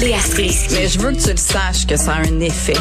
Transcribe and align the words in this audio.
Léa 0.00 0.18
Strisky. 0.18 0.74
Mais 0.74 0.88
je 0.88 0.98
veux 0.98 1.12
que 1.12 1.22
tu 1.22 1.30
le 1.30 1.36
saches 1.36 1.86
que 1.86 1.96
ça 1.96 2.12
a 2.12 2.18
un 2.18 2.40
effet. 2.40 2.76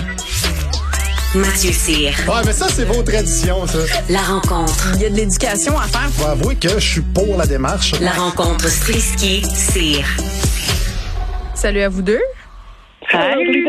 Mathieu 1.34 1.71
Cyr. 1.71 2.12
Ouais, 2.28 2.42
mais 2.46 2.52
ça, 2.52 2.68
c'est 2.70 2.84
vos 2.84 3.02
traditions, 3.04 3.66
ça. 3.66 3.79
La 4.10 4.20
rencontre. 4.20 4.92
Il 4.96 5.02
y 5.02 5.06
a 5.06 5.10
de 5.10 5.16
l'éducation 5.16 5.78
à 5.78 5.88
faire. 5.88 6.10
Faut 6.12 6.28
avouer 6.28 6.56
que 6.56 6.70
je 6.78 6.86
suis 6.86 7.02
pour 7.02 7.38
la 7.38 7.46
démarche. 7.46 7.94
La 8.02 8.12
rencontre 8.12 8.68
Strisky-Cyr. 8.68 10.06
Salut 11.55 11.82
à 11.82 11.89
vous 11.89 12.02
deux. 12.02 12.21
Salut. 13.09 13.68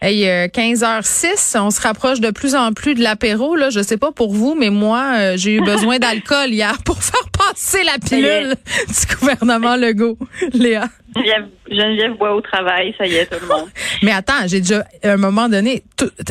Hey, 0.00 0.28
euh, 0.28 0.48
15h06, 0.48 1.58
on 1.58 1.70
se 1.70 1.80
rapproche 1.80 2.20
de 2.20 2.30
plus 2.30 2.54
en 2.54 2.72
plus 2.72 2.94
de 2.94 3.02
l'apéro. 3.02 3.56
Là, 3.56 3.70
je 3.70 3.80
sais 3.80 3.96
pas 3.96 4.12
pour 4.12 4.32
vous, 4.32 4.54
mais 4.54 4.70
moi, 4.70 5.12
euh, 5.14 5.32
j'ai 5.36 5.54
eu 5.54 5.60
besoin 5.62 5.98
d'alcool 5.98 6.50
hier 6.50 6.76
pour 6.84 7.02
faire 7.02 7.28
passer 7.52 7.82
la 7.84 7.98
pilule 7.98 8.54
du 8.88 9.16
gouvernement 9.16 9.76
Legault. 9.76 10.18
Léa. 10.52 10.88
Geneviève, 11.16 11.46
Geneviève 11.70 12.18
boit 12.18 12.34
au 12.34 12.40
travail, 12.40 12.92
ça 12.98 13.06
y 13.06 13.14
est, 13.14 13.26
tout 13.26 13.38
le 13.40 13.46
monde. 13.46 13.68
Mais 14.02 14.10
attends, 14.10 14.46
j'ai 14.46 14.60
déjà 14.60 14.84
à 15.04 15.12
un 15.12 15.16
moment 15.16 15.48
donné, 15.48 15.84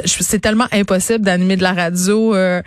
c'est 0.06 0.42
tellement 0.42 0.68
impossible 0.74 1.24
d'animer 1.24 1.56
de 1.56 1.64
la 1.64 1.72
radio, 1.72 2.36
euh, 2.36 2.62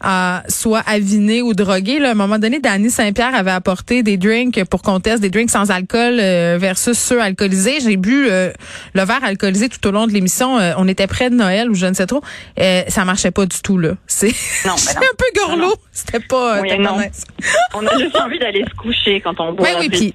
à, 0.00 0.42
soit 0.48 0.80
aviné 0.84 1.42
ou 1.42 1.54
drogué. 1.54 2.00
Là. 2.00 2.08
À 2.08 2.10
un 2.10 2.14
moment 2.14 2.40
donné, 2.40 2.58
Dany 2.58 2.90
Saint-Pierre 2.90 3.36
avait 3.36 3.52
apporté 3.52 4.02
des 4.02 4.16
drinks 4.16 4.64
pour 4.64 4.82
qu'on 4.82 4.98
teste 4.98 5.22
des 5.22 5.30
drinks 5.30 5.50
sans 5.50 5.70
alcool 5.70 6.18
euh, 6.18 6.56
versus 6.60 6.98
ceux 6.98 7.20
alcoolisés. 7.20 7.78
J'ai 7.80 7.96
bu 7.96 8.26
euh, 8.28 8.50
le 8.94 9.02
verre 9.04 9.22
alcoolisé 9.22 9.68
tout 9.68 9.86
au 9.86 9.92
long 9.92 10.08
de 10.08 10.12
l'émission. 10.12 10.58
Euh, 10.58 10.72
on 10.76 10.88
était 10.88 11.06
près 11.06 11.30
de 11.30 11.36
Noël 11.36 11.70
ou 11.70 11.74
je 11.74 11.86
ne 11.86 11.94
sais 11.94 12.06
trop. 12.06 12.20
Euh, 12.58 12.82
ça 12.88 13.04
marchait 13.04 13.30
pas 13.30 13.46
du 13.46 13.60
tout 13.62 13.78
là. 13.78 13.90
C'est 14.08 14.28
un 14.64 14.74
peu 15.16 15.24
gorlot. 15.36 15.76
C'était 15.92 16.18
pas. 16.18 16.56
euh, 16.56 16.62
Oui, 16.62 16.76
non. 16.80 16.98
nice. 16.98 17.22
On 17.74 17.86
a 17.86 17.96
juste 18.04 18.16
envie 18.20 18.38
d'aller 18.38 18.64
se 18.68 18.74
coucher 18.74 19.20
quand 19.20 19.38
on 19.40 19.52
boit. 19.52 19.66
Oui, 19.68 19.74
oui, 19.80 19.88
Puis 19.90 20.14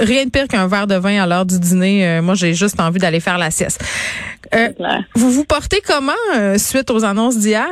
rien, 0.00 0.24
de 0.24 0.30
pire 0.30 0.48
qu'un 0.48 0.66
verre 0.66 0.86
de 0.86 0.96
vin 0.96 1.22
à 1.22 1.26
l'heure 1.26 1.46
du 1.46 1.58
dîner. 1.58 2.06
Euh, 2.06 2.22
moi, 2.22 2.34
j'ai 2.34 2.54
juste 2.54 2.78
envie 2.80 2.98
d'aller 2.98 3.20
faire 3.20 3.38
la 3.38 3.50
sieste. 3.50 3.82
Euh, 4.54 4.68
vous 5.14 5.30
vous 5.30 5.44
portez 5.44 5.80
comment 5.86 6.12
euh, 6.36 6.58
suite 6.58 6.90
aux 6.90 7.04
annonces 7.04 7.38
d'hier? 7.38 7.66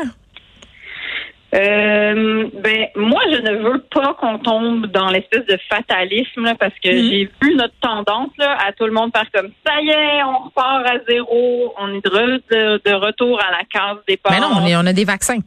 Euh, 1.53 2.47
ben, 2.62 2.87
moi, 2.95 3.21
je 3.33 3.39
ne 3.43 3.57
veux 3.57 3.81
pas 3.93 4.15
qu'on 4.21 4.39
tombe 4.39 4.87
dans 4.87 5.09
l'espèce 5.11 5.45
de 5.47 5.59
fatalisme, 5.69 6.45
là, 6.45 6.55
parce 6.55 6.75
que 6.83 6.89
Mhm. 6.91 7.11
j'ai 7.11 7.29
vu 7.43 7.55
notre 7.56 7.75
tendance, 7.81 8.31
là, 8.39 8.56
à 8.65 8.73
tout 8.73 8.87
le 8.87 8.93
monde 8.93 9.11
faire 9.12 9.27
comme, 9.34 9.51
ça 9.67 9.81
y 9.83 9.89
est, 9.89 10.23
on 10.23 10.45
repart 10.45 10.87
à 10.87 10.93
zéro, 11.09 11.75
on 11.81 11.89
est 11.95 12.05
de, 12.05 12.43
de, 12.53 12.81
de 12.89 12.95
retour 12.95 13.41
à 13.41 13.51
la 13.51 13.65
case 13.69 13.99
départ. 14.06 14.33
Mais 14.33 14.39
non, 14.39 14.51
on, 14.62 14.67
est- 14.67 14.77
on 14.77 14.87
a 14.87 14.93
des 14.93 15.05
vaccins. 15.05 15.39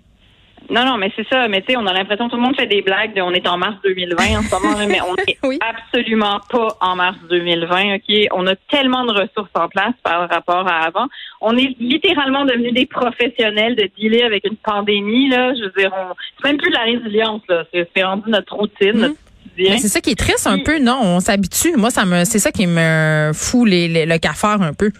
Non, 0.69 0.85
non, 0.85 0.97
mais 0.97 1.11
c'est 1.15 1.27
ça. 1.27 1.47
Mais 1.47 1.61
tu 1.61 1.71
sais, 1.73 1.77
on 1.77 1.85
a 1.85 1.93
l'impression 1.93 2.25
que 2.25 2.31
tout 2.31 2.37
le 2.37 2.43
monde 2.43 2.55
fait 2.55 2.67
des 2.67 2.81
blagues 2.81 3.13
de 3.15 3.21
on 3.21 3.31
est 3.31 3.47
en 3.47 3.57
mars 3.57 3.75
2020 3.83 4.23
en 4.39 4.41
ce 4.43 4.51
moment, 4.51 4.77
mais 4.87 4.99
on 5.01 5.15
est 5.27 5.37
Oui. 5.43 5.59
absolument 5.61 6.39
pas 6.49 6.67
en 6.81 6.95
mars 6.95 7.17
2020. 7.29 7.95
Ok, 7.95 8.15
on 8.31 8.47
a 8.47 8.55
tellement 8.71 9.05
de 9.05 9.11
ressources 9.11 9.51
en 9.55 9.67
place 9.67 9.93
par 10.03 10.29
rapport 10.29 10.67
à 10.67 10.85
avant. 10.85 11.07
On 11.41 11.55
est 11.57 11.75
littéralement 11.79 12.45
devenus 12.45 12.73
des 12.73 12.85
professionnels 12.85 13.75
de 13.75 13.89
dealer 13.97 14.23
avec 14.23 14.45
une 14.47 14.55
pandémie. 14.57 15.29
Là, 15.29 15.53
je 15.55 15.63
veux 15.65 15.73
dire, 15.77 15.91
on... 15.95 16.13
c'est 16.41 16.47
même 16.49 16.57
plus 16.57 16.69
de 16.69 16.75
la 16.75 16.83
résilience. 16.83 17.41
Là, 17.49 17.63
c'est 17.73 18.03
rendu 18.03 18.29
notre 18.29 18.55
routine, 18.55 18.91
notre 18.93 19.15
quotidien. 19.15 19.71
Mais 19.73 19.77
c'est 19.77 19.89
ça 19.89 20.01
qui 20.01 20.11
est 20.11 20.15
triste 20.19 20.47
un 20.47 20.59
peu, 20.59 20.79
non? 20.79 20.97
On 21.01 21.19
s'habitue. 21.19 21.75
Moi, 21.75 21.89
ça 21.91 22.05
me, 22.05 22.23
c'est 22.23 22.39
ça 22.39 22.51
qui 22.51 22.65
me 22.67 23.31
fout 23.33 23.67
les, 23.67 23.87
les- 23.87 24.05
le 24.05 24.17
cafard 24.17 24.61
un 24.61 24.73
peu. 24.73 24.91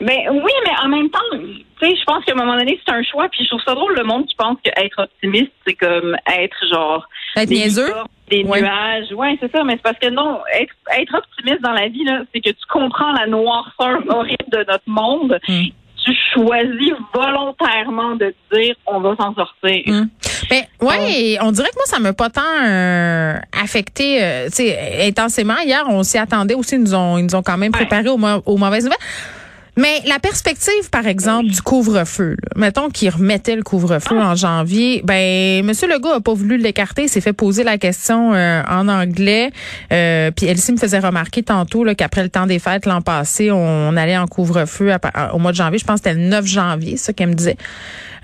Ben 0.00 0.18
oui, 0.30 0.52
mais 0.64 0.72
en 0.84 0.88
même 0.88 1.10
temps, 1.10 1.18
tu 1.32 1.64
sais, 1.80 1.96
je 1.96 2.04
pense 2.04 2.24
qu'à 2.24 2.32
un 2.32 2.36
moment 2.36 2.56
donné, 2.56 2.78
c'est 2.86 2.92
un 2.92 3.02
choix. 3.02 3.28
Puis 3.28 3.42
je 3.44 3.48
trouve 3.48 3.60
ça 3.66 3.74
drôle 3.74 3.94
le 3.96 4.04
monde 4.04 4.26
qui 4.26 4.36
pense 4.36 4.56
qu'être 4.62 5.02
optimiste, 5.02 5.50
c'est 5.66 5.74
comme 5.74 6.16
être 6.38 6.56
genre 6.72 7.04
Être 7.36 7.48
des 7.48 7.56
niaiseux? 7.56 7.92
des 8.30 8.44
Ouais. 8.44 8.60
nuages. 8.60 9.12
Ouais, 9.12 9.36
c'est 9.40 9.50
ça. 9.50 9.64
Mais 9.64 9.72
c'est 9.74 9.82
parce 9.82 9.98
que 9.98 10.08
non, 10.10 10.38
être, 10.54 10.72
être 10.96 11.14
optimiste 11.16 11.62
dans 11.62 11.72
la 11.72 11.88
vie, 11.88 12.04
là, 12.04 12.20
c'est 12.32 12.40
que 12.40 12.50
tu 12.50 12.66
comprends 12.70 13.12
la 13.12 13.26
noirceur 13.26 13.98
horrible 14.08 14.44
de 14.52 14.58
notre 14.58 14.84
monde. 14.86 15.38
Mm. 15.48 15.62
Tu 16.04 16.12
choisis 16.32 16.92
volontairement 17.12 18.14
de 18.16 18.32
te 18.50 18.56
dire 18.56 18.74
on 18.86 19.00
va 19.00 19.16
s'en 19.16 19.34
sortir. 19.34 19.82
Mm. 19.86 20.08
Ben 20.48 20.62
ouais, 20.80 21.36
on 21.42 21.50
dirait 21.50 21.68
que 21.68 21.74
moi 21.74 21.84
ça 21.86 21.98
m'a 21.98 22.12
pas 22.12 22.30
tant 22.30 22.40
euh, 22.66 23.34
affecté 23.60 24.22
euh, 24.22 24.46
tu 24.46 24.52
sais 24.52 25.06
intensément 25.06 25.56
hier, 25.64 25.82
on 25.88 26.02
s'y 26.04 26.16
attendait 26.16 26.54
aussi, 26.54 26.76
ils 26.76 26.82
nous 26.82 26.94
ont 26.94 27.18
ils 27.18 27.24
nous 27.24 27.34
ont 27.34 27.42
quand 27.42 27.58
même 27.58 27.72
préparé 27.72 28.08
aux, 28.08 28.18
aux 28.46 28.56
mauvaises 28.56 28.84
nouvelles. 28.84 28.98
Mais 29.78 30.02
la 30.06 30.18
perspective, 30.18 30.90
par 30.90 31.06
exemple, 31.06 31.50
du 31.50 31.62
couvre-feu, 31.62 32.36
mettons 32.56 32.90
qu'il 32.90 33.10
remettait 33.10 33.54
le 33.54 33.62
couvre-feu 33.62 34.18
en 34.18 34.34
janvier, 34.34 35.02
ben 35.04 35.64
Monsieur 35.64 35.86
Legault 35.86 36.14
a 36.14 36.20
pas 36.20 36.34
voulu 36.34 36.58
l'écarter, 36.58 37.04
il 37.04 37.08
s'est 37.08 37.20
fait 37.20 37.32
poser 37.32 37.62
la 37.62 37.78
question 37.78 38.34
euh, 38.34 38.60
en 38.68 38.88
anglais. 38.88 39.52
Euh, 39.92 40.32
puis 40.32 40.46
Elsie 40.46 40.72
me 40.72 40.78
faisait 40.78 40.98
remarquer 40.98 41.44
tantôt 41.44 41.84
qu'après 41.96 42.24
le 42.24 42.28
temps 42.28 42.46
des 42.46 42.58
fêtes 42.58 42.86
l'an 42.86 43.02
passé, 43.02 43.52
on, 43.52 43.56
on 43.56 43.96
allait 43.96 44.18
en 44.18 44.26
couvre-feu 44.26 44.90
au 45.32 45.38
mois 45.38 45.52
de 45.52 45.56
janvier. 45.56 45.78
Je 45.78 45.84
pense 45.84 46.00
que 46.00 46.08
c'était 46.08 46.20
le 46.20 46.26
9 46.26 46.44
janvier, 46.44 46.96
ça 46.96 47.12
qu'elle 47.12 47.28
me 47.28 47.34
disait. 47.34 47.56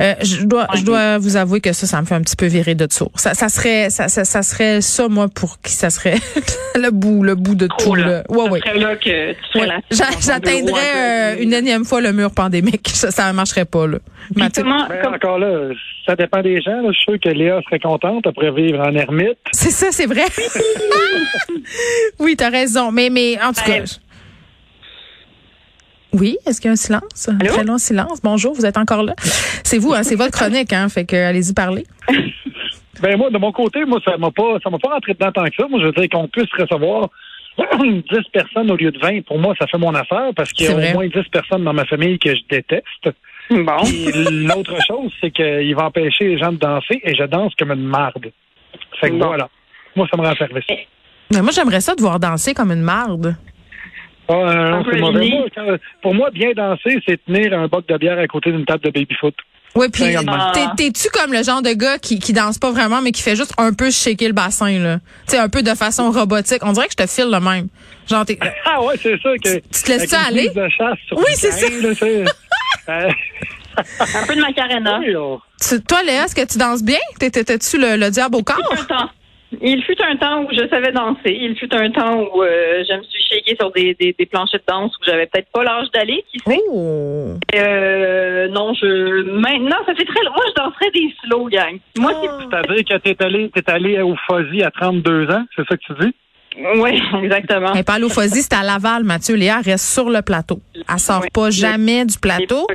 Euh, 0.00 0.14
je 0.22 0.44
dois, 0.44 0.66
je 0.74 0.82
dois 0.82 1.18
vous 1.18 1.36
avouer 1.36 1.60
que 1.60 1.72
ça, 1.72 1.86
ça 1.86 2.00
me 2.00 2.06
fait 2.06 2.14
un 2.14 2.20
petit 2.22 2.36
peu 2.36 2.46
virer 2.46 2.74
de 2.74 2.86
dessous. 2.86 3.08
Ça, 3.14 3.34
ça 3.34 3.48
serait, 3.48 3.90
ça, 3.90 4.08
ça, 4.08 4.24
ça 4.24 4.42
serait 4.42 4.80
ça 4.80 5.08
moi 5.08 5.28
pour 5.28 5.60
qui 5.60 5.72
ça 5.72 5.90
serait 5.90 6.16
le 6.74 6.90
bout, 6.90 7.22
le 7.22 7.34
bout 7.34 7.54
de 7.54 7.68
tout. 7.78 7.94
Là. 7.94 8.06
Là. 8.06 8.22
Ouais, 8.28 8.44
Ça 8.46 8.50
ouais. 8.52 8.60
serait 8.60 8.78
là 8.78 8.96
que 8.96 9.32
tu 9.32 9.58
Ouais. 9.58 9.66
bureau 9.66 10.20
J'atteindrais 10.20 10.96
euh, 10.96 11.36
une 11.40 11.52
énième 11.52 11.84
fois 11.84 12.00
le 12.00 12.12
mur 12.12 12.30
pandémique. 12.32 12.88
Ça, 12.92 13.10
ça 13.10 13.32
marcherait 13.32 13.64
pas 13.64 13.86
là. 13.86 13.98
Ben, 14.30 14.48
comme- 14.50 14.72
encore 15.14 15.38
là, 15.38 15.68
ça 16.06 16.16
dépend 16.16 16.40
des 16.42 16.60
gens. 16.60 16.80
là. 16.82 16.88
Je 16.88 16.96
suis 16.96 17.04
sûr 17.04 17.20
que 17.20 17.28
Léa 17.28 17.60
serait 17.66 17.78
contente 17.78 18.26
après 18.26 18.50
vivre 18.50 18.80
en 18.80 18.94
ermite. 18.94 19.38
C'est 19.52 19.70
ça, 19.70 19.88
c'est 19.90 20.06
vrai. 20.06 20.24
oui, 22.18 22.36
t'as 22.36 22.50
raison. 22.50 22.90
Mais, 22.90 23.10
mais 23.10 23.38
en 23.42 23.52
tout 23.52 23.62
cas. 23.64 23.80
Oui, 26.14 26.36
est-ce 26.46 26.60
qu'il 26.60 26.68
y 26.68 26.70
a 26.70 26.72
un 26.72 26.76
silence? 26.76 27.28
Un 27.28 27.38
très 27.38 27.64
long 27.64 27.76
silence. 27.78 28.20
Bonjour, 28.22 28.54
vous 28.54 28.64
êtes 28.64 28.76
encore 28.78 29.02
là. 29.02 29.14
C'est 29.64 29.78
vous, 29.78 29.92
hein, 29.92 30.02
c'est 30.04 30.14
votre 30.14 30.30
chronique, 30.32 30.72
hein. 30.72 30.88
Fait 30.88 31.04
que 31.04 31.16
allez-y 31.16 31.52
parler. 31.52 31.84
Ben 33.02 33.18
moi, 33.18 33.28
de 33.28 33.36
mon 33.38 33.50
côté, 33.50 33.84
moi, 33.84 33.98
ça 34.04 34.16
m'a 34.16 34.30
pas 34.30 34.56
ça 34.62 34.70
m'a 34.70 34.78
pas 34.78 34.88
rentré 34.90 35.14
dedans 35.14 35.30
tant 35.32 35.44
que 35.44 35.50
ça. 35.58 35.66
Moi, 35.68 35.80
je 35.80 35.86
veux 35.86 35.92
dire 35.92 36.08
qu'on 36.10 36.28
puisse 36.28 36.48
recevoir 36.56 37.08
10 37.58 38.02
personnes 38.32 38.70
au 38.70 38.76
lieu 38.76 38.92
de 38.92 38.98
20. 39.00 39.26
Pour 39.26 39.38
moi, 39.38 39.52
ça 39.58 39.66
fait 39.66 39.76
mon 39.78 39.92
affaire 39.94 40.30
parce 40.34 40.52
qu'il 40.52 40.66
y 40.66 40.68
a 40.68 40.74
vrai. 40.74 40.92
au 40.92 40.94
moins 40.94 41.06
10 41.08 41.12
personnes 41.30 41.64
dans 41.64 41.72
ma 41.72 41.84
famille 41.86 42.18
que 42.20 42.32
je 42.34 42.40
déteste. 42.48 43.10
bon. 43.50 43.82
Puis 43.84 44.12
l'autre 44.46 44.76
chose, 44.86 45.10
c'est 45.20 45.32
qu'il 45.32 45.74
va 45.74 45.86
empêcher 45.86 46.28
les 46.28 46.38
gens 46.38 46.52
de 46.52 46.56
danser 46.58 47.00
et 47.02 47.14
je 47.16 47.24
danse 47.24 47.52
comme 47.58 47.72
une 47.72 47.84
marde. 47.84 48.30
Fait 49.00 49.10
que 49.10 49.16
Bon. 49.16 49.26
voilà. 49.26 49.48
Moi, 49.96 50.06
ça 50.10 50.16
me 50.16 50.26
rend 50.26 50.34
service. 50.36 50.64
Mais 51.32 51.42
moi, 51.42 51.50
j'aimerais 51.52 51.80
ça 51.80 51.96
de 51.96 52.00
voir 52.00 52.20
danser 52.20 52.54
comme 52.54 52.70
une 52.70 52.80
marde. 52.82 53.34
Ah, 54.28 54.32
euh, 54.32 54.82
On 54.90 54.96
non, 54.96 55.12
mauvais. 55.12 55.28
Moi, 55.28 55.76
pour 56.02 56.14
moi, 56.14 56.30
bien 56.30 56.52
danser, 56.56 56.98
c'est 57.06 57.22
tenir 57.24 57.52
un 57.58 57.66
boc 57.68 57.86
de 57.88 57.96
bière 57.98 58.18
à 58.18 58.26
côté 58.26 58.50
d'une 58.52 58.64
table 58.64 58.82
de 58.84 58.90
baby-foot. 58.90 59.34
Oui, 59.76 59.88
puis 59.92 60.04
t'es- 60.04 60.66
t'es-tu 60.76 61.08
comme 61.10 61.32
le 61.32 61.42
genre 61.42 61.60
de 61.60 61.70
gars 61.72 61.98
qui, 61.98 62.20
qui 62.20 62.32
danse 62.32 62.58
pas 62.58 62.70
vraiment, 62.70 63.02
mais 63.02 63.10
qui 63.10 63.22
fait 63.22 63.34
juste 63.34 63.52
un 63.58 63.72
peu 63.72 63.90
shaker 63.90 64.28
le 64.28 64.32
bassin, 64.34 64.78
là? 64.78 64.98
Tu 65.26 65.32
sais, 65.32 65.38
un 65.38 65.48
peu 65.48 65.62
de 65.64 65.74
façon 65.74 66.12
robotique. 66.12 66.60
On 66.64 66.70
dirait 66.72 66.86
que 66.86 66.92
je 66.96 67.04
te 67.04 67.10
file 67.10 67.28
le 67.30 67.40
même. 67.40 67.66
Genre, 68.08 68.24
t'es- 68.24 68.38
Ah 68.64 68.80
ouais, 68.84 68.94
c'est 68.96 69.20
ça 69.20 69.30
que. 69.36 69.56
Tu- 69.56 69.82
te 69.82 69.88
laisses 69.90 70.08
ça 70.08 70.20
aller? 70.28 70.44
prise 70.50 70.54
de 70.54 70.68
chasse 70.68 70.98
sur 71.08 71.18
Oui, 71.18 71.24
le 71.28 71.34
c'est 71.34 71.50
ça. 71.50 71.66
terrain, 71.68 71.82
là, 71.82 71.94
c'est- 71.94 72.24
Un 74.22 74.26
peu 74.26 74.36
de 74.36 74.40
macarena. 74.40 75.00
oui, 75.04 75.14
tu- 75.60 75.82
toi, 75.82 76.02
Léa, 76.04 76.24
est-ce 76.26 76.34
que 76.36 76.46
tu 76.46 76.56
danses 76.58 76.82
bien? 76.84 76.98
T'es-tu 77.18 77.76
le, 77.78 77.96
le 77.96 78.10
diable 78.10 78.36
au 78.36 78.42
corps? 78.42 78.56
Il 78.70 78.76
fut 78.76 78.82
un 78.92 78.96
temps. 78.96 79.10
Il 79.62 79.82
fut 79.84 79.96
un 80.02 80.16
temps 80.16 80.42
où 80.42 80.48
je 80.52 80.68
savais 80.68 80.92
danser. 80.92 81.36
Il 81.40 81.56
fut 81.56 81.72
un 81.74 81.90
temps 81.90 82.18
où 82.20 82.42
euh, 82.42 82.84
je 82.88 82.94
me 82.96 83.02
suis 83.02 83.23
sur 83.58 83.70
des, 83.72 83.94
des, 83.94 84.14
des 84.18 84.26
planchers 84.26 84.60
de 84.60 84.64
danse 84.66 84.96
où 84.96 85.04
j'avais 85.04 85.26
peut-être 85.26 85.50
pas 85.52 85.64
l'âge 85.64 85.90
d'aller, 85.92 86.24
qui 86.30 86.38
sait. 86.40 86.60
Oh! 86.70 87.34
Euh, 87.54 88.48
non, 88.48 88.74
je 88.74 89.22
maintenant 89.30 89.76
ça 89.86 89.94
fait 89.94 90.04
très 90.04 90.22
Moi 90.24 90.44
je 90.48 90.62
danserais 90.62 90.90
des 90.92 91.14
slow 91.24 91.48
gang. 91.48 91.78
Moi 91.98 92.12
C'est-à-dire 92.40 92.84
que 92.84 92.96
t'es 92.98 93.22
allé, 93.22 93.50
t'es 93.50 93.70
allé 93.70 94.00
au 94.02 94.14
Fuzzy 94.28 94.62
à 94.62 94.70
32 94.70 95.30
ans, 95.30 95.44
c'est 95.56 95.66
ça 95.68 95.76
que 95.76 95.82
tu 95.82 95.92
dis? 96.00 96.14
Oui, 96.56 97.00
exactement. 97.24 97.72
Au 97.72 98.08
Fuzzy, 98.08 98.42
c'est 98.42 98.52
à 98.54 98.62
Laval, 98.62 99.04
Mathieu. 99.04 99.34
Léa 99.34 99.60
reste 99.60 99.86
sur 99.86 100.08
le 100.08 100.22
plateau. 100.22 100.60
Elle 100.74 100.98
sort 100.98 101.22
Oui. 101.22 101.28
pas 101.32 101.50
jamais 101.50 102.04
du 102.04 102.18
plateau. 102.18 102.66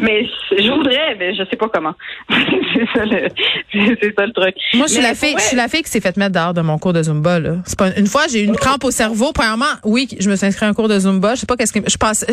Mais 0.00 0.26
je 0.56 0.70
voudrais, 0.70 1.16
mais 1.18 1.34
je 1.34 1.42
sais 1.48 1.56
pas 1.56 1.68
comment. 1.72 1.94
c'est 2.28 2.86
ça 2.94 3.04
le 3.04 3.28
c'est 3.72 4.14
ça 4.16 4.26
le 4.26 4.32
truc. 4.32 4.54
Moi, 4.74 4.86
je 4.86 4.92
suis 4.92 5.02
Mais 5.02 5.08
la 5.08 5.14
fille, 5.14 5.32
pour 5.32 5.40
je 5.40 5.44
suis 5.44 5.56
vrai, 5.56 5.64
la 5.64 5.68
fille 5.68 5.82
qui 5.82 5.90
s'est 5.90 6.00
faite 6.00 6.16
mettre 6.16 6.32
dehors 6.34 6.54
de 6.54 6.60
mon 6.60 6.78
cours 6.78 6.92
de 6.92 7.02
Zumba, 7.02 7.40
là. 7.40 7.56
Pas, 7.78 7.96
une 7.96 8.06
fois, 8.06 8.22
j'ai 8.30 8.42
eu 8.42 8.44
une 8.44 8.56
crampe 8.56 8.84
au 8.84 8.90
cerveau. 8.90 9.32
Premièrement, 9.32 9.64
oui, 9.84 10.08
je 10.18 10.30
me 10.30 10.36
suis 10.36 10.46
inscrite 10.46 10.64
à 10.64 10.68
un 10.68 10.74
cours 10.74 10.88
de 10.88 10.98
Zumba. 10.98 11.34
Je 11.34 11.40
sais 11.40 11.46
pas 11.46 11.56
qu'est-ce 11.56 11.72
que, 11.72 11.80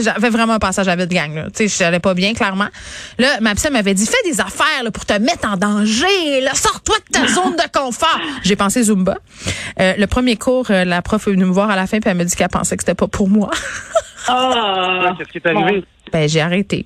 j'avais 0.01 0.29
vraiment 0.29 0.53
un 0.53 0.59
passage 0.59 0.87
à 0.87 0.95
vide 0.95 1.11
gang, 1.11 1.33
là. 1.33 1.43
Tu 1.55 1.67
sais, 1.67 1.83
j'allais 1.83 1.99
pas 1.99 2.13
bien, 2.13 2.33
clairement. 2.33 2.67
Là, 3.17 3.39
ma 3.41 3.55
psy 3.55 3.71
m'avait 3.71 3.93
dit, 3.93 4.05
fais 4.05 4.29
des 4.29 4.41
affaires, 4.41 4.83
là, 4.83 4.91
pour 4.91 5.05
te 5.05 5.13
mettre 5.13 5.47
en 5.47 5.57
danger. 5.57 6.05
Sors-toi 6.53 6.95
de 7.07 7.19
ta 7.19 7.27
zone 7.33 7.55
de 7.55 7.79
confort. 7.79 8.19
J'ai 8.43 8.55
pensé 8.55 8.83
Zumba. 8.83 9.17
Euh, 9.79 9.93
le 9.97 10.07
premier 10.07 10.35
cours, 10.35 10.50
euh, 10.69 10.85
la 10.85 11.01
prof 11.01 11.27
est 11.27 11.31
venue 11.31 11.45
me 11.45 11.51
voir 11.51 11.69
à 11.69 11.75
la 11.75 11.87
fin 11.87 11.99
puis 11.99 12.09
elle 12.09 12.17
m'a 12.17 12.23
dit 12.25 12.35
qu'elle 12.35 12.47
pensait 12.49 12.75
que 12.77 12.83
c'était 12.83 12.95
pas 12.95 13.07
pour 13.07 13.29
moi. 13.29 13.49
Ah, 14.27 15.13
Qu'est-ce 15.17 15.29
qui 15.31 15.37
est 15.39 15.47
arrivé? 15.47 15.83
ben, 16.13 16.29
j'ai 16.29 16.41
arrêté. 16.41 16.85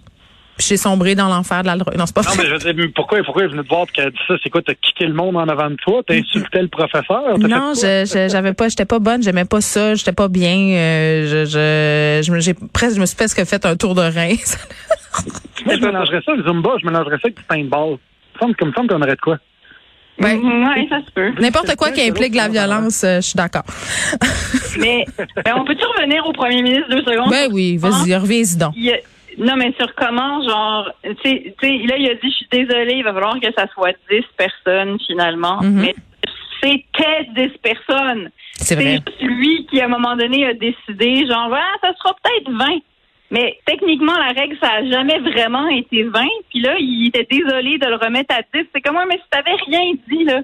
Puis 0.57 0.67
j'ai 0.69 0.77
sombré 0.77 1.15
dans 1.15 1.27
l'enfer 1.27 1.63
de 1.63 1.67
la 1.67 1.75
drogue. 1.75 1.97
Non, 1.97 2.05
c'est 2.05 2.15
pas 2.15 2.21
Non, 2.21 2.29
vrai. 2.29 2.43
mais 2.43 2.45
je 2.49 2.53
veux 2.53 2.59
dire, 2.59 2.73
mais 2.77 2.87
pourquoi, 2.87 3.21
pourquoi 3.25 3.43
il 3.43 3.45
est 3.47 3.49
venu 3.49 3.61
te 3.63 3.67
voir 3.67 3.83
et 3.83 3.91
qu'elle 3.91 4.07
a 4.07 4.09
dit 4.11 4.17
ça? 4.25 4.35
C'est 4.41 4.49
quoi, 4.49 4.61
t'as 4.61 4.73
kické 4.73 5.05
le 5.05 5.13
monde 5.13 5.35
en 5.35 5.45
avant 5.49 5.69
de 5.69 5.75
toi? 5.75 6.01
T'as 6.07 6.15
insulté 6.15 6.61
le 6.61 6.69
professeur? 6.69 7.37
Non, 7.37 7.73
je, 7.75 8.05
je- 8.09 8.29
j'avais 8.31 8.53
pas, 8.53 8.69
j'étais 8.69 8.85
pas 8.85 8.99
bonne, 8.99 9.21
j'aimais 9.21 9.43
pas 9.43 9.59
ça, 9.59 9.95
j'étais 9.95 10.13
pas 10.13 10.29
bien. 10.29 10.55
euh, 10.55 11.27
je, 11.45 12.21
je, 12.23 12.31
je 12.33 12.39
j'ai 12.39 12.53
presque, 12.53 12.95
je 12.95 13.01
me 13.01 13.05
suis 13.05 13.17
presque 13.17 13.43
fait 13.43 13.65
un 13.65 13.75
tour 13.75 13.95
de 13.95 14.01
rein. 14.01 14.35
Moi, 15.65 15.75
je 15.75 15.81
mélangerais 15.85 16.21
ça, 16.25 16.31
le 16.33 16.43
Zumba, 16.43 16.69
je 16.81 16.85
mélangerais 16.85 17.15
ça 17.17 17.21
avec 17.25 17.37
du 17.37 17.43
paintball. 17.43 17.97
Ça 18.39 18.47
me 18.47 18.53
semble 18.53 18.55
comme 18.55 18.73
ça 18.73 18.81
qu'on 18.95 19.01
aurait 19.01 19.15
de 19.15 19.21
quoi? 19.21 19.37
Ouais. 20.19 20.35
Ouais, 20.35 20.87
ça 20.89 20.99
se 21.05 21.11
peut. 21.11 21.31
N'importe 21.41 21.75
quoi 21.75 21.91
qui 21.91 22.01
implique 22.01 22.35
la 22.35 22.47
violence, 22.47 23.03
euh, 23.03 23.17
je 23.17 23.27
suis 23.27 23.35
d'accord. 23.35 23.63
Mais, 24.79 25.05
mais 25.45 25.51
on 25.53 25.63
peut-tu 25.63 25.85
revenir 25.85 26.25
au 26.27 26.33
premier 26.33 26.61
ministre 26.61 26.89
deux 26.89 27.03
secondes? 27.03 27.29
Ben 27.29 27.49
oui, 27.51 27.77
vas-y, 27.77 28.13
reviens-y 28.15 28.57
donc. 28.57 28.73
Il 28.75 28.93
non, 29.37 29.55
mais 29.57 29.73
sur 29.77 29.93
comment, 29.95 30.41
genre, 30.47 30.89
tu 31.03 31.13
sais, 31.23 31.53
là, 31.61 31.97
il 31.97 32.09
a 32.09 32.13
dit, 32.15 32.29
je 32.29 32.35
suis 32.35 32.47
désolée, 32.51 32.93
il 32.97 33.03
va 33.03 33.13
falloir 33.13 33.39
que 33.39 33.47
ça 33.57 33.67
soit 33.73 33.93
10 34.09 34.21
personnes, 34.37 34.97
finalement. 35.05 35.61
Mhm. 35.61 35.81
Mais 35.81 35.95
c'était 36.61 37.25
10 37.35 37.57
personnes. 37.61 38.29
C'est 38.53 38.65
C'est 38.65 38.75
vrai. 38.75 38.93
juste 39.05 39.21
lui 39.21 39.65
qui, 39.69 39.81
à 39.81 39.85
un 39.85 39.89
moment 39.89 40.15
donné, 40.15 40.45
a 40.45 40.53
décidé, 40.53 41.27
genre, 41.27 41.49
voilà, 41.49 41.67
ça 41.81 41.91
sera 41.97 42.15
peut-être 42.23 42.49
20. 42.51 42.65
Mais 43.35 43.59
techniquement, 43.65 44.17
la 44.17 44.31
règle, 44.31 44.57
ça 44.61 44.75
a 44.75 44.85
jamais 44.85 45.19
vraiment 45.19 45.67
été 45.67 46.03
20. 46.03 46.23
Puis 46.49 46.61
là, 46.61 46.77
il 46.79 47.07
était 47.07 47.27
désolé 47.29 47.77
de 47.77 47.85
le 47.85 47.95
remettre 47.95 48.33
à 48.33 48.41
10. 48.53 48.65
C'est 48.73 48.79
comme, 48.79 48.95
ouais, 48.95 49.05
mais 49.09 49.17
si 49.17 49.29
t'avais 49.29 49.57
rien 49.67 49.91
dit, 50.07 50.23
là, 50.23 50.41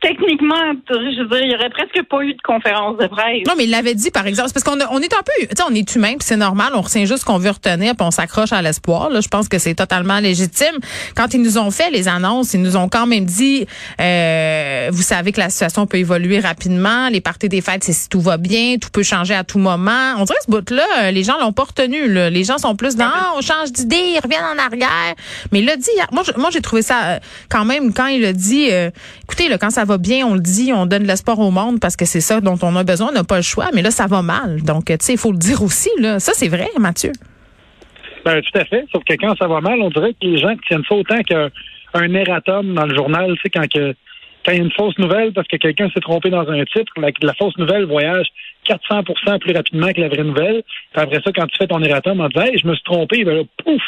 techniquement, 0.00 0.72
je 0.88 1.22
veux 1.22 1.28
dire, 1.28 1.40
il 1.42 1.52
y 1.52 1.54
aurait 1.54 1.70
presque 1.70 2.02
pas 2.08 2.22
eu 2.22 2.34
de 2.34 2.42
conférence 2.42 2.96
de 2.98 3.06
presse. 3.06 3.46
Non, 3.46 3.54
mais 3.56 3.64
il 3.64 3.70
l'avait 3.70 3.94
dit, 3.94 4.10
par 4.10 4.26
exemple. 4.26 4.50
Parce 4.52 4.64
qu'on 4.64 4.78
on 4.90 5.00
est 5.00 5.12
un 5.12 5.22
peu, 5.22 5.32
tu 5.40 5.48
sais, 5.56 5.62
on 5.68 5.74
est 5.74 5.94
humain, 5.94 6.14
puis 6.18 6.26
c'est 6.26 6.36
normal. 6.36 6.72
On 6.74 6.80
retient 6.80 7.04
juste 7.04 7.24
qu'on 7.24 7.38
veut 7.38 7.50
retenir, 7.50 7.94
puis 7.94 8.06
on 8.06 8.10
s'accroche 8.10 8.52
à 8.52 8.62
l'espoir. 8.62 9.10
Là, 9.10 9.20
je 9.20 9.28
pense 9.28 9.48
que 9.48 9.58
c'est 9.58 9.74
totalement 9.74 10.18
légitime. 10.20 10.78
Quand 11.14 11.34
ils 11.34 11.42
nous 11.42 11.58
ont 11.58 11.70
fait 11.70 11.90
les 11.90 12.08
annonces, 12.08 12.54
ils 12.54 12.62
nous 12.62 12.76
ont 12.76 12.88
quand 12.88 13.06
même 13.06 13.24
dit, 13.24 13.66
euh, 14.00 14.88
vous 14.92 15.02
savez 15.02 15.32
que 15.32 15.40
la 15.40 15.50
situation 15.50 15.86
peut 15.86 15.98
évoluer 15.98 16.40
rapidement. 16.40 17.08
Les 17.08 17.20
parties 17.20 17.48
des 17.48 17.60
fêtes, 17.60 17.84
c'est 17.84 17.92
si 17.92 18.08
tout 18.08 18.20
va 18.20 18.36
bien, 18.36 18.76
tout 18.80 18.90
peut 18.90 19.02
changer 19.02 19.34
à 19.34 19.44
tout 19.44 19.58
moment. 19.58 20.14
On 20.16 20.24
dirait 20.24 20.38
que 20.38 20.44
ce 20.46 20.50
bout-là, 20.50 20.86
euh, 21.02 21.10
les 21.10 21.24
gens 21.24 21.38
l'ont 21.38 21.52
pas 21.52 21.64
retenu. 21.64 22.08
Là. 22.08 22.30
Les 22.30 22.44
gens 22.44 22.58
sont 22.58 22.74
plus 22.74 22.96
dans, 22.96 23.10
on 23.36 23.40
change 23.40 23.72
d'idée, 23.72 24.14
ils 24.14 24.20
reviennent 24.22 24.44
en 24.44 24.58
arrière. 24.58 25.14
Mais 25.52 25.60
il 25.60 25.66
l'a 25.66 25.76
dit. 25.76 25.90
moi, 26.12 26.50
j'ai 26.50 26.60
trouvé 26.60 26.82
ça 26.82 27.04
euh, 27.04 27.18
quand 27.48 27.64
même 27.64 27.92
quand 27.92 28.06
il 28.06 28.24
a 28.24 28.32
dit, 28.32 28.68
euh, 28.70 28.90
écoutez, 29.24 29.48
là, 29.48 29.58
quand 29.58 29.70
ça 29.70 29.84
va 29.84 29.89
bien, 29.98 30.26
on 30.26 30.34
le 30.34 30.40
dit, 30.40 30.72
on 30.74 30.86
donne 30.86 31.04
l'espoir 31.04 31.38
au 31.38 31.50
monde 31.50 31.80
parce 31.80 31.96
que 31.96 32.04
c'est 32.04 32.20
ça 32.20 32.40
dont 32.40 32.58
on 32.62 32.76
a 32.76 32.84
besoin. 32.84 33.08
On 33.08 33.12
n'a 33.12 33.24
pas 33.24 33.36
le 33.36 33.42
choix. 33.42 33.66
Mais 33.74 33.82
là, 33.82 33.90
ça 33.90 34.06
va 34.06 34.22
mal. 34.22 34.62
Donc, 34.62 34.86
tu 34.86 34.96
sais, 35.00 35.12
il 35.14 35.18
faut 35.18 35.32
le 35.32 35.38
dire 35.38 35.62
aussi. 35.62 35.90
Là. 35.98 36.20
Ça, 36.20 36.32
c'est 36.34 36.48
vrai, 36.48 36.68
Mathieu. 36.78 37.12
Ben, 38.24 38.40
tout 38.42 38.58
à 38.58 38.64
fait. 38.64 38.84
Sauf 38.92 39.02
que 39.04 39.14
quand 39.14 39.34
ça 39.36 39.46
va 39.46 39.60
mal, 39.60 39.80
on 39.80 39.90
dirait 39.90 40.12
que 40.12 40.26
les 40.26 40.38
gens 40.38 40.54
tiennent 40.66 40.84
ça 40.88 40.94
autant 40.94 41.20
qu'un 41.22 41.50
un 41.94 42.14
erratum 42.14 42.74
dans 42.74 42.86
le 42.86 42.94
journal, 42.94 43.34
tu 43.34 43.42
sais, 43.42 43.50
quand 43.50 43.66
que, 43.68 43.94
une 44.56 44.72
fausse 44.72 44.98
nouvelle 44.98 45.32
parce 45.32 45.48
que 45.48 45.56
quelqu'un 45.56 45.88
s'est 45.90 46.00
trompé 46.00 46.30
dans 46.30 46.48
un 46.48 46.64
titre, 46.64 46.92
la, 46.96 47.10
la 47.22 47.34
fausse 47.34 47.56
nouvelle 47.58 47.84
voyage 47.84 48.28
400% 48.68 49.38
plus 49.38 49.54
rapidement 49.54 49.92
que 49.92 50.00
la 50.00 50.08
vraie 50.08 50.22
nouvelle. 50.22 50.62
Puis 50.92 51.02
après 51.02 51.20
ça, 51.24 51.32
quand 51.34 51.46
tu 51.46 51.56
fais 51.56 51.66
ton 51.66 51.82
erratum 51.82 52.20
en 52.20 52.28
disant, 52.28 52.44
hey, 52.44 52.58
je 52.58 52.66
me 52.66 52.74
suis 52.74 52.84
trompé, 52.84 53.24
ben 53.24 53.36
là, 53.36 53.42
pouf, 53.64 53.82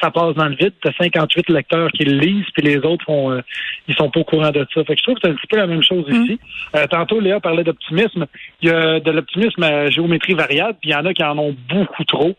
ça 0.00 0.10
passe 0.10 0.34
dans 0.34 0.46
le 0.46 0.56
vide. 0.56 0.72
T'as 0.82 0.92
58 0.98 1.48
lecteurs 1.50 1.90
qui 1.92 2.04
le 2.04 2.18
lisent, 2.18 2.46
puis 2.54 2.66
les 2.66 2.78
autres 2.78 3.04
font, 3.04 3.30
euh, 3.30 3.40
ils 3.88 3.94
sont 3.94 4.10
pas 4.10 4.20
au 4.20 4.24
courant 4.24 4.50
de 4.50 4.66
ça. 4.74 4.84
Fait 4.84 4.94
que 4.94 4.98
je 4.98 5.02
trouve 5.02 5.14
que 5.16 5.20
c'est 5.24 5.30
un 5.30 5.34
petit 5.34 5.46
peu 5.46 5.56
la 5.56 5.66
même 5.66 5.82
chose 5.82 6.04
ici. 6.08 6.38
Euh, 6.74 6.86
tantôt, 6.86 7.20
Léa 7.20 7.40
parlait 7.40 7.64
d'optimisme. 7.64 8.26
Il 8.62 8.68
y 8.68 8.72
a 8.72 9.00
de 9.00 9.10
l'optimisme 9.10 9.62
à 9.62 9.90
géométrie 9.90 10.34
variable, 10.34 10.78
puis 10.80 10.90
il 10.90 10.92
y 10.92 10.96
en 10.96 11.04
a 11.04 11.12
qui 11.12 11.22
en 11.22 11.38
ont 11.38 11.54
beaucoup 11.68 12.04
trop. 12.04 12.34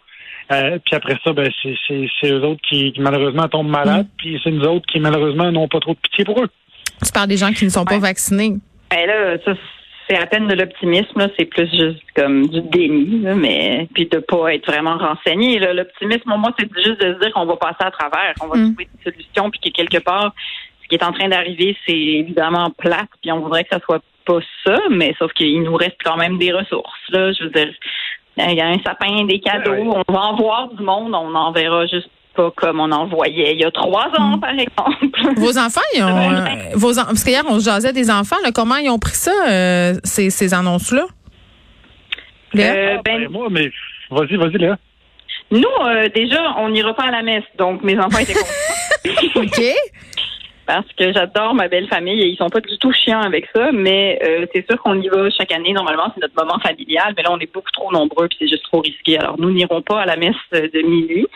Euh, 0.51 0.77
puis 0.85 0.95
après 0.95 1.17
ça, 1.23 1.33
ben, 1.33 1.49
c'est, 1.63 2.31
eux 2.31 2.43
autres 2.43 2.61
qui, 2.67 2.91
qui, 2.91 3.01
malheureusement 3.01 3.47
tombent 3.47 3.69
malades, 3.69 4.07
puis 4.17 4.39
c'est 4.43 4.51
nous 4.51 4.65
autres 4.65 4.85
qui 4.85 4.99
malheureusement 4.99 5.51
n'ont 5.51 5.67
pas 5.67 5.79
trop 5.79 5.93
de 5.93 5.99
pitié 5.99 6.23
pour 6.23 6.39
eux. 6.43 6.49
Tu 7.03 7.11
parles 7.11 7.27
des 7.27 7.37
gens 7.37 7.51
qui 7.51 7.65
ne 7.65 7.69
sont 7.69 7.85
pas 7.85 7.99
vaccinés. 7.99 8.53
Ben 8.91 9.05
là, 9.07 9.37
ça, 9.43 9.53
c'est 10.07 10.17
à 10.17 10.25
peine 10.27 10.47
de 10.47 10.53
l'optimisme, 10.53 11.17
là. 11.19 11.27
C'est 11.37 11.45
plus 11.45 11.69
juste 11.69 12.01
comme 12.15 12.47
du 12.47 12.61
déni, 12.61 13.21
là, 13.21 13.35
mais 13.35 13.87
puis 13.93 14.05
de 14.05 14.19
pas 14.19 14.53
être 14.53 14.65
vraiment 14.67 14.97
renseigné. 14.97 15.59
Là. 15.59 15.73
L'optimisme, 15.73 16.33
moi, 16.37 16.51
c'est 16.57 16.69
juste 16.75 17.01
de 17.01 17.13
se 17.15 17.19
dire 17.19 17.33
qu'on 17.33 17.45
va 17.45 17.55
passer 17.57 17.81
à 17.83 17.91
travers, 17.91 18.33
qu'on 18.39 18.47
va 18.47 18.57
Mm. 18.57 18.73
trouver 18.75 18.87
des 19.03 19.11
solutions, 19.11 19.49
puis 19.49 19.59
que 19.59 19.69
quelque 19.75 20.03
part, 20.03 20.33
ce 20.83 20.87
qui 20.87 20.95
est 20.95 21.03
en 21.03 21.11
train 21.11 21.27
d'arriver, 21.27 21.75
c'est 21.85 21.97
évidemment 21.97 22.69
plate, 22.77 23.09
puis 23.21 23.31
on 23.31 23.39
voudrait 23.39 23.63
que 23.63 23.69
ça 23.75 23.79
soit 23.83 24.01
pas 24.25 24.39
ça, 24.65 24.77
mais 24.89 25.13
sauf 25.19 25.31
qu'il 25.33 25.61
nous 25.63 25.75
reste 25.75 25.97
quand 26.03 26.17
même 26.17 26.37
des 26.37 26.51
ressources. 26.51 27.09
Là, 27.09 27.31
je 27.33 27.43
veux 27.43 27.49
dire, 27.51 27.71
il 28.37 28.53
y 28.55 28.61
a 28.61 28.67
un 28.67 28.79
sapin, 28.85 29.23
des 29.25 29.39
cadeaux, 29.39 29.71
Ouais. 29.71 30.01
on 30.07 30.13
va 30.13 30.19
en 30.19 30.35
voir 30.35 30.69
du 30.69 30.83
monde, 30.83 31.13
on 31.15 31.29
n'en 31.29 31.51
verra 31.51 31.85
juste 31.87 32.09
pas 32.35 32.51
comme 32.55 32.79
on 32.79 32.91
en 32.91 33.07
voyait 33.07 33.53
il 33.53 33.59
y 33.59 33.63
a 33.65 33.71
trois 33.71 34.07
ans, 34.19 34.37
par 34.39 34.51
exemple. 34.51 35.07
Vos 35.37 35.57
enfants, 35.57 35.81
ils 35.95 36.03
ont, 36.03 36.07
euh, 36.31 36.45
vos 36.75 36.99
en- 36.99 37.05
parce 37.05 37.23
qu'hier, 37.23 37.43
on 37.47 37.59
se 37.59 37.65
jasait 37.65 37.93
des 37.93 38.09
enfants, 38.11 38.35
là, 38.43 38.51
comment 38.53 38.75
ils 38.77 38.89
ont 38.89 38.99
pris 38.99 39.15
ça, 39.15 39.31
euh, 39.49 39.93
ces, 40.03 40.29
ces 40.29 40.53
annonces-là? 40.53 41.05
Léa? 42.53 42.73
Euh, 42.73 42.97
ben, 43.03 43.21
Ben, 43.23 43.29
moi, 43.29 43.47
mais 43.49 43.69
vas-y, 44.11 44.35
vas-y, 44.37 44.57
Léa. 44.57 44.77
Nous, 45.51 45.63
euh, 45.85 46.07
déjà, 46.15 46.41
on 46.57 46.69
n'ira 46.69 46.93
pas 46.93 47.03
à 47.03 47.11
la 47.11 47.21
messe, 47.23 47.43
donc 47.57 47.83
mes 47.83 47.97
enfants 47.99 48.17
étaient 48.19 48.33
contents. 49.33 49.41
OK. 49.41 49.61
Parce 50.65 50.87
que 50.97 51.13
j'adore 51.13 51.53
ma 51.53 51.67
belle 51.67 51.87
famille 51.87 52.21
et 52.21 52.27
ils 52.27 52.37
sont 52.37 52.49
pas 52.49 52.61
du 52.61 52.77
tout 52.77 52.91
chiants 52.91 53.21
avec 53.21 53.47
ça, 53.55 53.71
mais 53.71 54.19
euh, 54.23 54.45
c'est 54.53 54.65
sûr 54.69 54.81
qu'on 54.81 54.99
y 54.99 55.07
va 55.07 55.29
chaque 55.29 55.51
année. 55.51 55.73
Normalement, 55.73 56.11
c'est 56.13 56.21
notre 56.21 56.35
moment 56.35 56.59
familial, 56.59 57.13
mais 57.15 57.23
là, 57.23 57.31
on 57.31 57.39
est 57.39 57.51
beaucoup 57.53 57.71
trop 57.71 57.91
nombreux 57.91 58.27
puis 58.27 58.37
c'est 58.41 58.47
juste 58.47 58.63
trop 58.63 58.81
risqué. 58.81 59.17
Alors, 59.17 59.39
nous 59.39 59.51
n'irons 59.51 59.81
pas 59.81 60.01
à 60.01 60.05
la 60.05 60.15
messe 60.15 60.35
de 60.51 60.81
minuit. 60.81 61.27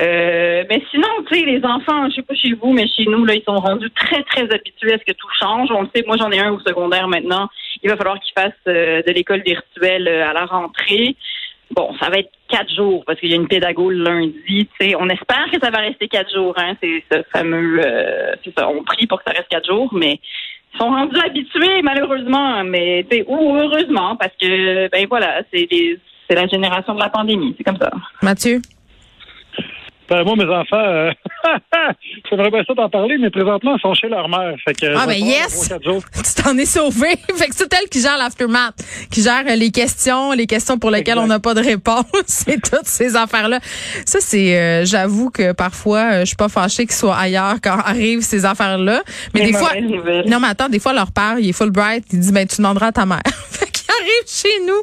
Euh, 0.00 0.64
mais 0.68 0.82
sinon, 0.90 1.08
tu 1.28 1.38
sais, 1.38 1.44
les 1.44 1.64
enfants, 1.64 2.08
je 2.10 2.16
sais 2.16 2.22
pas 2.22 2.34
chez 2.34 2.52
vous, 2.54 2.72
mais 2.72 2.86
chez 2.88 3.04
nous, 3.04 3.24
là, 3.24 3.34
ils 3.34 3.42
sont 3.44 3.56
rendus 3.56 3.90
très, 3.90 4.22
très 4.24 4.42
habitués 4.42 4.94
à 4.94 4.98
ce 4.98 5.04
que 5.04 5.16
tout 5.16 5.28
change. 5.38 5.68
On 5.70 5.82
le 5.82 5.88
sait, 5.94 6.04
moi, 6.06 6.16
j'en 6.18 6.30
ai 6.30 6.40
un 6.40 6.52
au 6.52 6.60
secondaire 6.60 7.08
maintenant. 7.08 7.48
Il 7.82 7.90
va 7.90 7.96
falloir 7.96 8.18
qu'ils 8.20 8.34
fassent 8.34 8.52
euh, 8.68 9.02
de 9.02 9.12
l'école 9.12 9.42
virtuelle 9.42 10.08
euh, 10.08 10.28
à 10.28 10.32
la 10.32 10.46
rentrée. 10.46 11.16
Bon, 11.72 11.94
ça 12.00 12.08
va 12.10 12.18
être 12.18 12.30
quatre 12.48 12.72
jours 12.74 13.04
parce 13.06 13.18
qu'il 13.18 13.30
y 13.30 13.32
a 13.32 13.36
une 13.36 13.48
pédago 13.48 13.90
le 13.90 14.02
lundi. 14.02 14.34
Tu 14.46 14.68
sais, 14.80 14.94
on 14.96 15.08
espère 15.08 15.46
que 15.52 15.58
ça 15.60 15.70
va 15.70 15.78
rester 15.78 16.08
quatre 16.08 16.32
jours. 16.32 16.54
Hein, 16.56 16.74
c'est 16.80 17.02
ce 17.10 17.22
fameux, 17.32 17.80
euh, 17.84 18.34
c'est 18.44 18.56
ça. 18.56 18.68
On 18.68 18.84
prie 18.84 19.06
pour 19.06 19.18
que 19.18 19.24
ça 19.26 19.36
reste 19.36 19.48
quatre 19.48 19.66
jours, 19.66 19.92
mais 19.92 20.20
ils 20.74 20.78
sont 20.78 20.90
rendus 20.90 21.18
habitués 21.18 21.82
malheureusement, 21.82 22.62
mais 22.64 23.04
tu 23.10 23.16
sais, 23.16 23.24
ou 23.26 23.56
heureusement 23.56 24.16
parce 24.16 24.32
que 24.40 24.88
ben 24.88 25.06
voilà, 25.08 25.42
c'est 25.52 25.66
des, 25.66 25.98
c'est 26.28 26.36
la 26.36 26.46
génération 26.46 26.94
de 26.94 27.00
la 27.00 27.08
pandémie. 27.08 27.54
C'est 27.56 27.64
comme 27.64 27.78
ça. 27.78 27.90
Mathieu? 28.22 28.60
Ben, 30.08 30.22
moi, 30.22 30.36
mes 30.36 30.44
enfants, 30.44 30.76
euh, 30.76 31.10
j'aimerais 32.30 32.50
bien 32.50 32.64
ça 32.66 32.74
t'en 32.74 32.88
parler, 32.88 33.16
mais 33.18 33.30
présentement, 33.30 33.76
ils 33.76 33.80
sont 33.80 33.94
chez 33.94 34.08
leur 34.08 34.28
mère. 34.28 34.54
Fait 34.64 34.74
que, 34.74 34.86
Ah, 34.96 35.06
ben 35.06 35.18
yes! 35.18 35.72
jours. 35.84 36.02
Tu 36.14 36.42
t'en 36.42 36.56
es 36.58 36.64
sauvé. 36.64 37.08
fait 37.36 37.48
que 37.48 37.54
c'est 37.54 37.72
elle 37.72 37.88
qui 37.88 38.00
gère 38.00 38.16
l'aftermath, 38.18 38.74
qui 39.10 39.22
gère 39.22 39.44
euh, 39.48 39.54
les 39.56 39.70
questions, 39.70 40.32
les 40.32 40.46
questions 40.46 40.78
pour 40.78 40.90
lesquelles 40.90 41.14
Exact. 41.14 41.24
on 41.24 41.28
n'a 41.28 41.40
pas 41.40 41.54
de 41.54 41.60
réponse 41.60 42.44
et 42.46 42.58
toutes 42.58 42.86
ces 42.86 43.16
affaires-là. 43.16 43.60
Ça, 44.04 44.18
c'est, 44.20 44.58
euh, 44.58 44.84
j'avoue 44.84 45.30
que 45.30 45.52
parfois, 45.52 45.98
euh, 46.12 46.20
je 46.20 46.26
suis 46.26 46.36
pas 46.36 46.48
fâchée 46.48 46.86
qu'ils 46.86 46.94
soient 46.96 47.16
ailleurs 47.16 47.56
quand 47.62 47.78
arrivent 47.78 48.22
ces 48.22 48.44
affaires-là. 48.44 49.02
Mais 49.34 49.40
Des 49.40 49.46
des 49.52 49.58
fois, 49.58 49.70
non, 50.26 50.40
mais 50.40 50.48
attends, 50.48 50.68
des 50.68 50.78
fois, 50.80 50.92
leur 50.92 51.12
père, 51.12 51.38
il 51.38 51.48
est 51.48 51.52
full 51.52 51.70
bright, 51.70 52.04
il 52.12 52.20
dit, 52.20 52.32
ben, 52.32 52.46
tu 52.46 52.56
demanderas 52.58 52.88
à 52.88 52.92
ta 52.92 53.06
mère. 53.06 53.20
Arrive 54.00 54.26
chez 54.26 54.66
nous 54.66 54.82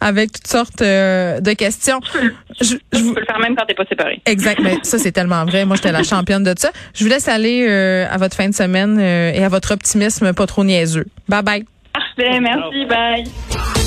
avec 0.00 0.32
toutes 0.32 0.46
sortes 0.46 0.82
euh, 0.82 1.40
de 1.40 1.52
questions. 1.52 2.00
Je, 2.60 2.66
je 2.66 2.76
Tu 2.92 3.02
vous- 3.02 3.14
peux 3.14 3.20
le 3.20 3.26
faire 3.26 3.38
même 3.38 3.56
quand 3.56 3.66
t'es 3.66 3.74
pas 3.74 3.84
séparé. 3.86 4.20
Exact. 4.26 4.60
Mais 4.62 4.76
ça, 4.82 4.98
c'est 4.98 5.12
tellement 5.12 5.44
vrai. 5.44 5.64
Moi, 5.64 5.76
j'étais 5.76 5.92
la 5.92 6.02
championne 6.14 6.42
de 6.44 6.54
ça. 6.56 6.70
Je 6.94 7.04
vous 7.04 7.10
laisse 7.10 7.28
aller 7.28 7.66
euh, 7.68 8.06
à 8.10 8.16
votre 8.18 8.36
fin 8.36 8.48
de 8.48 8.54
semaine 8.54 8.98
euh, 9.00 9.32
et 9.32 9.44
à 9.44 9.48
votre 9.48 9.72
optimisme 9.72 10.32
pas 10.32 10.46
trop 10.46 10.64
niaiseux. 10.64 11.06
Bye 11.28 11.42
bye. 11.42 11.64
Parfait, 11.92 12.40
merci, 12.40 12.84
bye. 12.86 13.83